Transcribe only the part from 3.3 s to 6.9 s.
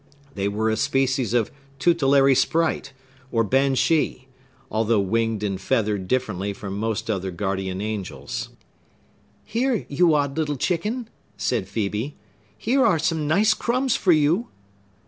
or Banshee; although winged and feathered differently from